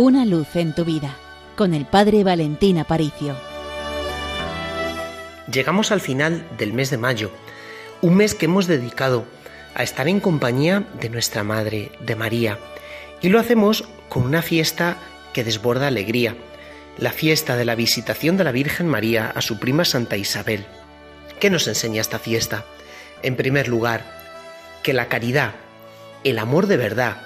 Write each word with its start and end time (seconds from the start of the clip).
Una 0.00 0.24
luz 0.24 0.54
en 0.54 0.76
tu 0.76 0.84
vida 0.84 1.16
con 1.56 1.74
el 1.74 1.84
Padre 1.84 2.22
Valentín 2.22 2.78
Aparicio. 2.78 3.36
Llegamos 5.52 5.90
al 5.90 6.00
final 6.00 6.46
del 6.56 6.72
mes 6.72 6.90
de 6.90 6.98
mayo, 6.98 7.32
un 8.00 8.14
mes 8.14 8.36
que 8.36 8.44
hemos 8.44 8.68
dedicado 8.68 9.24
a 9.74 9.82
estar 9.82 10.06
en 10.06 10.20
compañía 10.20 10.84
de 11.00 11.10
nuestra 11.10 11.42
Madre, 11.42 11.90
de 11.98 12.14
María, 12.14 12.60
y 13.22 13.28
lo 13.28 13.40
hacemos 13.40 13.88
con 14.08 14.22
una 14.22 14.40
fiesta 14.40 14.98
que 15.32 15.42
desborda 15.42 15.88
alegría, 15.88 16.36
la 16.96 17.10
fiesta 17.10 17.56
de 17.56 17.64
la 17.64 17.74
visitación 17.74 18.36
de 18.36 18.44
la 18.44 18.52
Virgen 18.52 18.86
María 18.86 19.32
a 19.34 19.40
su 19.40 19.58
prima 19.58 19.84
Santa 19.84 20.16
Isabel. 20.16 20.64
¿Qué 21.40 21.50
nos 21.50 21.66
enseña 21.66 22.02
esta 22.02 22.20
fiesta? 22.20 22.64
En 23.24 23.34
primer 23.34 23.66
lugar, 23.66 24.04
que 24.84 24.92
la 24.92 25.08
caridad, 25.08 25.54
el 26.22 26.38
amor 26.38 26.68
de 26.68 26.76
verdad, 26.76 27.16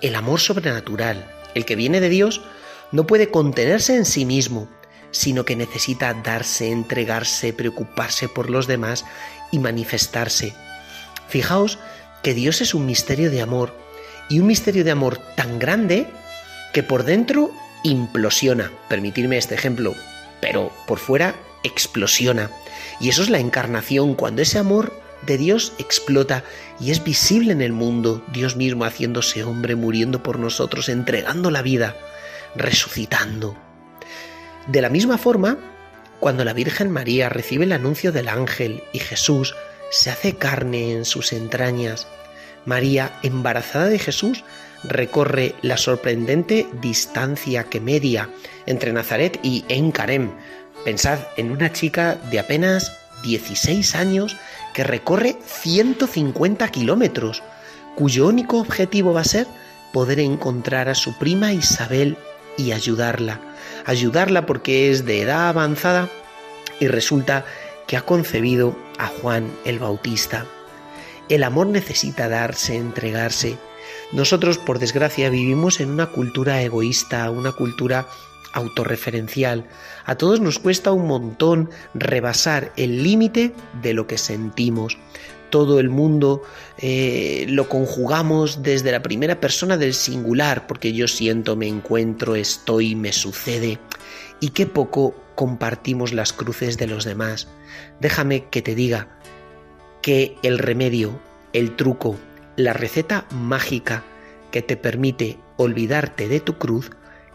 el 0.00 0.14
amor 0.14 0.40
sobrenatural, 0.40 1.41
el 1.54 1.64
que 1.64 1.76
viene 1.76 2.00
de 2.00 2.08
Dios, 2.08 2.42
no 2.90 3.06
puede 3.06 3.30
contenerse 3.30 3.96
en 3.96 4.04
sí 4.04 4.24
mismo, 4.24 4.68
sino 5.10 5.44
que 5.44 5.56
necesita 5.56 6.14
darse, 6.14 6.70
entregarse, 6.70 7.52
preocuparse 7.52 8.28
por 8.28 8.50
los 8.50 8.66
demás 8.66 9.04
y 9.50 9.58
manifestarse. 9.58 10.54
Fijaos 11.28 11.78
que 12.22 12.34
Dios 12.34 12.60
es 12.60 12.74
un 12.74 12.86
misterio 12.86 13.30
de 13.30 13.42
amor, 13.42 13.74
y 14.28 14.40
un 14.40 14.46
misterio 14.46 14.84
de 14.84 14.90
amor 14.90 15.18
tan 15.36 15.58
grande 15.58 16.06
que 16.72 16.82
por 16.82 17.04
dentro 17.04 17.50
implosiona, 17.84 18.70
permitirme 18.88 19.36
este 19.36 19.54
ejemplo, 19.54 19.94
pero 20.40 20.72
por 20.86 20.98
fuera 20.98 21.34
explosiona. 21.62 22.50
Y 22.98 23.10
eso 23.10 23.22
es 23.22 23.28
la 23.28 23.40
encarnación, 23.40 24.14
cuando 24.14 24.40
ese 24.40 24.58
amor 24.58 25.01
de 25.26 25.38
Dios 25.38 25.72
explota 25.78 26.44
y 26.80 26.90
es 26.90 27.04
visible 27.04 27.52
en 27.52 27.62
el 27.62 27.72
mundo, 27.72 28.24
Dios 28.32 28.56
mismo 28.56 28.84
haciéndose 28.84 29.44
hombre, 29.44 29.76
muriendo 29.76 30.22
por 30.22 30.38
nosotros, 30.38 30.88
entregando 30.88 31.50
la 31.50 31.62
vida, 31.62 31.96
resucitando. 32.54 33.56
De 34.66 34.80
la 34.80 34.88
misma 34.88 35.18
forma, 35.18 35.58
cuando 36.20 36.44
la 36.44 36.52
Virgen 36.52 36.90
María 36.90 37.28
recibe 37.28 37.64
el 37.64 37.72
anuncio 37.72 38.12
del 38.12 38.28
ángel 38.28 38.82
y 38.92 38.98
Jesús 38.98 39.54
se 39.90 40.10
hace 40.10 40.36
carne 40.36 40.92
en 40.92 41.04
sus 41.04 41.32
entrañas, 41.32 42.06
María, 42.64 43.18
embarazada 43.22 43.86
de 43.86 43.98
Jesús, 43.98 44.44
recorre 44.84 45.54
la 45.62 45.76
sorprendente 45.76 46.68
distancia 46.80 47.64
que 47.64 47.80
media 47.80 48.30
entre 48.66 48.92
Nazaret 48.92 49.38
y 49.42 49.64
Encarem. 49.68 50.30
Pensad 50.84 51.18
en 51.36 51.50
una 51.50 51.72
chica 51.72 52.16
de 52.30 52.38
apenas 52.38 52.92
16 53.24 53.94
años 53.94 54.36
que 54.72 54.84
recorre 54.84 55.38
150 55.44 56.68
kilómetros, 56.68 57.42
cuyo 57.94 58.26
único 58.26 58.58
objetivo 58.58 59.12
va 59.12 59.20
a 59.20 59.24
ser 59.24 59.46
poder 59.92 60.20
encontrar 60.20 60.88
a 60.88 60.94
su 60.94 61.16
prima 61.18 61.52
Isabel 61.52 62.16
y 62.56 62.72
ayudarla. 62.72 63.40
Ayudarla 63.84 64.46
porque 64.46 64.90
es 64.90 65.04
de 65.04 65.22
edad 65.22 65.48
avanzada 65.48 66.08
y 66.80 66.88
resulta 66.88 67.44
que 67.86 67.96
ha 67.96 68.02
concebido 68.02 68.76
a 68.98 69.08
Juan 69.08 69.50
el 69.64 69.78
Bautista. 69.78 70.46
El 71.28 71.44
amor 71.44 71.66
necesita 71.66 72.28
darse, 72.28 72.76
entregarse. 72.76 73.56
Nosotros, 74.12 74.58
por 74.58 74.78
desgracia, 74.78 75.30
vivimos 75.30 75.80
en 75.80 75.90
una 75.90 76.06
cultura 76.06 76.62
egoísta, 76.62 77.30
una 77.30 77.52
cultura 77.52 78.06
autorreferencial. 78.52 79.66
A 80.04 80.16
todos 80.16 80.40
nos 80.40 80.58
cuesta 80.58 80.92
un 80.92 81.06
montón 81.06 81.70
rebasar 81.94 82.72
el 82.76 83.02
límite 83.02 83.52
de 83.82 83.94
lo 83.94 84.06
que 84.06 84.18
sentimos. 84.18 84.98
Todo 85.50 85.80
el 85.80 85.90
mundo 85.90 86.42
eh, 86.78 87.44
lo 87.48 87.68
conjugamos 87.68 88.62
desde 88.62 88.92
la 88.92 89.02
primera 89.02 89.38
persona 89.38 89.76
del 89.76 89.92
singular, 89.92 90.66
porque 90.66 90.92
yo 90.92 91.08
siento, 91.08 91.56
me 91.56 91.68
encuentro, 91.68 92.36
estoy, 92.36 92.94
me 92.94 93.12
sucede. 93.12 93.78
Y 94.40 94.50
qué 94.50 94.66
poco 94.66 95.14
compartimos 95.34 96.12
las 96.12 96.32
cruces 96.32 96.78
de 96.78 96.86
los 96.86 97.04
demás. 97.04 97.48
Déjame 98.00 98.46
que 98.48 98.62
te 98.62 98.74
diga 98.74 99.08
que 100.00 100.36
el 100.42 100.58
remedio, 100.58 101.20
el 101.52 101.76
truco, 101.76 102.16
la 102.56 102.72
receta 102.72 103.26
mágica 103.30 104.04
que 104.50 104.62
te 104.62 104.76
permite 104.76 105.38
olvidarte 105.56 106.28
de 106.28 106.40
tu 106.40 106.58
cruz 106.58 106.90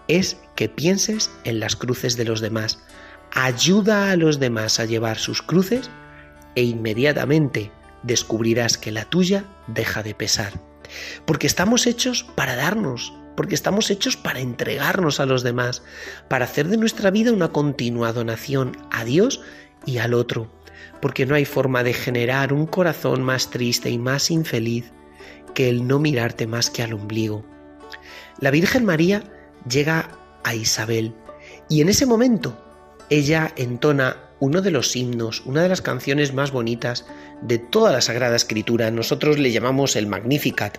es 0.08 0.38
que 0.56 0.70
pienses 0.70 1.32
en 1.44 1.60
las 1.60 1.76
cruces 1.76 2.18
de 2.18 2.26
los 2.26 2.42
demás. 2.42 2.80
Ayuda 3.32 4.12
a 4.12 4.16
los 4.16 4.40
demás 4.40 4.80
a 4.80 4.86
llevar 4.86 5.18
sus 5.18 5.42
cruces 5.42 5.90
e 6.56 6.64
inmediatamente 6.64 7.72
descubrirás 8.04 8.78
que 8.78 8.92
la 8.92 9.06
tuya 9.06 9.46
deja 9.68 10.04
de 10.04 10.16
pesar. 10.16 10.54
Porque 11.26 11.48
estamos 11.48 11.86
hechos 11.86 12.26
para 12.36 12.56
darnos, 12.56 13.14
porque 13.36 13.56
estamos 13.56 13.92
hechos 13.92 14.18
para 14.18 14.40
entregarnos 14.40 15.20
a 15.20 15.26
los 15.26 15.44
demás, 15.44 15.84
para 16.30 16.46
hacer 16.46 16.68
de 16.68 16.78
nuestra 16.78 17.12
vida 17.12 17.32
una 17.32 17.50
continua 17.50 18.14
donación 18.14 18.78
a 18.92 19.04
Dios 19.04 19.42
y 19.86 19.98
al 19.98 20.14
otro, 20.14 20.52
porque 21.02 21.26
no 21.26 21.36
hay 21.36 21.46
forma 21.46 21.84
de 21.84 21.94
generar 21.94 22.54
un 22.54 22.66
corazón 22.66 23.22
más 23.22 23.50
triste 23.50 23.90
y 23.90 23.98
más 23.98 24.32
infeliz 24.32 24.92
que 25.54 25.70
el 25.70 25.88
no 25.88 26.00
mirarte 26.00 26.48
más 26.48 26.70
que 26.70 26.84
al 26.84 26.94
ombligo. 26.94 27.46
La 28.40 28.52
Virgen 28.52 28.86
María 28.86 29.24
llega 29.70 30.10
a 30.44 30.54
Isabel. 30.56 31.14
Y 31.70 31.82
en 31.82 31.90
ese 31.90 32.06
momento 32.06 32.58
ella 33.10 33.52
entona 33.56 34.18
uno 34.40 34.62
de 34.62 34.72
los 34.72 34.96
himnos, 34.96 35.42
una 35.46 35.64
de 35.64 35.70
las 35.70 35.82
canciones 35.82 36.34
más 36.34 36.52
bonitas 36.52 37.06
de 37.42 37.58
toda 37.58 37.92
la 37.92 38.02
Sagrada 38.02 38.36
Escritura. 38.36 38.92
Nosotros 38.92 39.38
le 39.38 39.52
llamamos 39.52 39.96
el 39.96 40.08
Magnificat, 40.08 40.78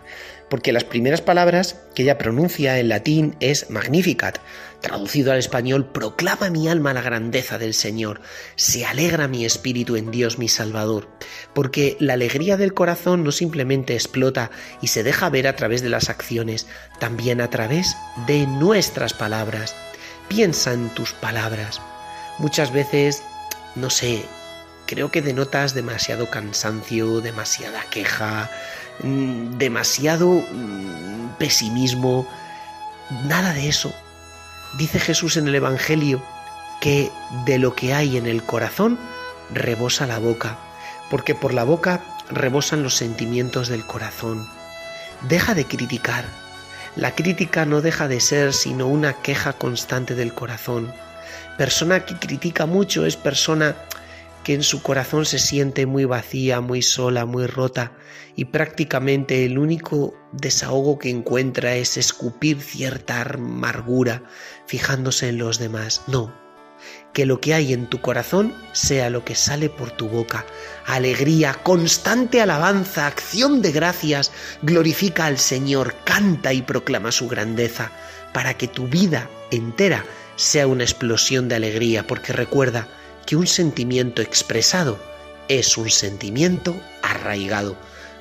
porque 0.48 0.72
las 0.72 0.84
primeras 0.84 1.20
palabras 1.20 1.80
que 1.94 2.02
ella 2.02 2.18
pronuncia 2.18 2.78
en 2.78 2.88
latín 2.88 3.36
es 3.40 3.70
Magnificat. 3.70 4.38
Traducido 4.80 5.32
al 5.32 5.38
español, 5.38 5.86
proclama 5.86 6.50
mi 6.50 6.68
alma 6.68 6.94
la 6.94 7.02
grandeza 7.02 7.58
del 7.58 7.74
Señor, 7.74 8.20
se 8.54 8.84
alegra 8.86 9.26
mi 9.26 9.44
espíritu 9.44 9.96
en 9.96 10.12
Dios 10.12 10.38
mi 10.38 10.48
Salvador, 10.48 11.08
porque 11.52 11.96
la 11.98 12.12
alegría 12.12 12.56
del 12.56 12.74
corazón 12.74 13.24
no 13.24 13.32
simplemente 13.32 13.94
explota 13.94 14.52
y 14.80 14.88
se 14.88 15.02
deja 15.02 15.30
ver 15.30 15.48
a 15.48 15.56
través 15.56 15.82
de 15.82 15.88
las 15.88 16.08
acciones, 16.10 16.68
también 17.00 17.40
a 17.40 17.50
través 17.50 17.96
de 18.28 18.46
nuestras 18.46 19.14
palabras. 19.14 19.74
Piensa 20.28 20.72
en 20.72 20.90
tus 20.90 21.12
palabras. 21.12 21.80
Muchas 22.38 22.72
veces 22.72 23.22
no 23.78 23.90
sé, 23.90 24.24
creo 24.86 25.10
que 25.10 25.22
denotas 25.22 25.74
demasiado 25.74 26.30
cansancio, 26.30 27.20
demasiada 27.20 27.82
queja, 27.90 28.50
mm, 29.02 29.58
demasiado 29.58 30.28
mm, 30.28 31.36
pesimismo. 31.38 32.26
Nada 33.24 33.52
de 33.52 33.68
eso. 33.68 33.94
Dice 34.76 34.98
Jesús 34.98 35.36
en 35.36 35.48
el 35.48 35.54
Evangelio 35.54 36.22
que 36.80 37.10
de 37.44 37.58
lo 37.58 37.74
que 37.74 37.94
hay 37.94 38.16
en 38.16 38.26
el 38.26 38.42
corazón 38.42 38.98
rebosa 39.52 40.06
la 40.06 40.18
boca, 40.18 40.58
porque 41.10 41.34
por 41.34 41.54
la 41.54 41.64
boca 41.64 42.02
rebosan 42.30 42.82
los 42.82 42.94
sentimientos 42.96 43.68
del 43.68 43.86
corazón. 43.86 44.46
Deja 45.28 45.54
de 45.54 45.66
criticar. 45.66 46.24
La 46.96 47.14
crítica 47.14 47.64
no 47.64 47.80
deja 47.80 48.08
de 48.08 48.20
ser 48.20 48.52
sino 48.52 48.86
una 48.86 49.14
queja 49.14 49.52
constante 49.52 50.14
del 50.14 50.34
corazón 50.34 50.92
Persona 51.56 52.04
que 52.04 52.16
critica 52.16 52.66
mucho 52.66 53.06
es 53.06 53.16
persona 53.16 53.76
que 54.44 54.54
en 54.54 54.62
su 54.62 54.82
corazón 54.82 55.26
se 55.26 55.38
siente 55.38 55.86
muy 55.86 56.04
vacía, 56.04 56.60
muy 56.60 56.82
sola, 56.82 57.26
muy 57.26 57.46
rota 57.46 57.92
y 58.34 58.46
prácticamente 58.46 59.44
el 59.44 59.58
único 59.58 60.14
desahogo 60.32 60.98
que 60.98 61.10
encuentra 61.10 61.74
es 61.74 61.96
escupir 61.96 62.60
cierta 62.60 63.20
amargura 63.22 64.22
fijándose 64.66 65.28
en 65.28 65.38
los 65.38 65.58
demás. 65.58 66.02
No, 66.06 66.47
que 67.12 67.26
lo 67.26 67.40
que 67.40 67.54
hay 67.54 67.72
en 67.72 67.86
tu 67.86 68.00
corazón 68.00 68.54
sea 68.72 69.10
lo 69.10 69.24
que 69.24 69.34
sale 69.34 69.68
por 69.68 69.90
tu 69.90 70.08
boca. 70.08 70.44
Alegría, 70.86 71.54
constante 71.54 72.40
alabanza, 72.40 73.06
acción 73.06 73.62
de 73.62 73.72
gracias, 73.72 74.32
glorifica 74.62 75.26
al 75.26 75.38
Señor, 75.38 75.94
canta 76.04 76.52
y 76.52 76.62
proclama 76.62 77.12
su 77.12 77.28
grandeza, 77.28 77.90
para 78.32 78.54
que 78.54 78.68
tu 78.68 78.88
vida 78.88 79.28
entera 79.50 80.04
sea 80.36 80.66
una 80.66 80.84
explosión 80.84 81.48
de 81.48 81.56
alegría, 81.56 82.06
porque 82.06 82.32
recuerda 82.32 82.88
que 83.26 83.36
un 83.36 83.46
sentimiento 83.46 84.22
expresado 84.22 84.98
es 85.48 85.76
un 85.76 85.90
sentimiento 85.90 86.76
arraigado. 87.02 87.76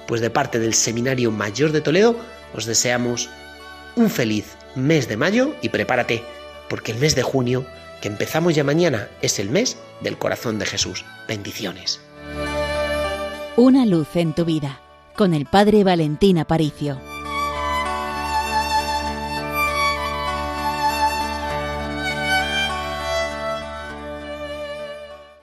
Pues 0.07 0.21
de 0.21 0.29
parte 0.29 0.59
del 0.59 0.73
Seminario 0.73 1.31
Mayor 1.31 1.71
de 1.71 1.81
Toledo 1.81 2.17
os 2.53 2.65
deseamos 2.65 3.29
un 3.95 4.09
feliz 4.09 4.45
mes 4.75 5.07
de 5.07 5.17
mayo 5.17 5.55
y 5.61 5.69
prepárate, 5.69 6.23
porque 6.69 6.91
el 6.91 6.99
mes 6.99 7.15
de 7.15 7.23
junio, 7.23 7.65
que 8.01 8.07
empezamos 8.07 8.55
ya 8.55 8.63
mañana, 8.63 9.09
es 9.21 9.39
el 9.39 9.49
mes 9.49 9.77
del 10.01 10.17
corazón 10.17 10.59
de 10.59 10.65
Jesús. 10.65 11.05
Bendiciones. 11.27 11.99
Una 13.55 13.85
luz 13.85 14.15
en 14.15 14.33
tu 14.33 14.45
vida, 14.45 14.81
con 15.15 15.33
el 15.33 15.45
Padre 15.45 15.83
Valentín 15.83 16.37
Aparicio. 16.37 16.99